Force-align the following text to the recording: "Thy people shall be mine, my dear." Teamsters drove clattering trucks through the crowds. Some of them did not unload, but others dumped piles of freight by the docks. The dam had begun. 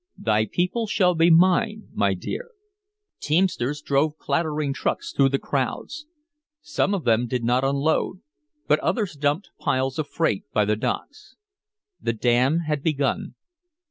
"Thy 0.17 0.47
people 0.47 0.87
shall 0.87 1.13
be 1.13 1.29
mine, 1.29 1.89
my 1.93 2.15
dear." 2.15 2.49
Teamsters 3.19 3.83
drove 3.83 4.17
clattering 4.17 4.73
trucks 4.73 5.13
through 5.13 5.29
the 5.29 5.37
crowds. 5.37 6.07
Some 6.59 6.95
of 6.95 7.03
them 7.03 7.27
did 7.27 7.43
not 7.43 7.63
unload, 7.63 8.21
but 8.67 8.79
others 8.79 9.15
dumped 9.15 9.51
piles 9.59 9.99
of 9.99 10.07
freight 10.07 10.43
by 10.53 10.65
the 10.65 10.75
docks. 10.75 11.35
The 12.01 12.13
dam 12.13 12.61
had 12.61 12.81
begun. 12.81 13.35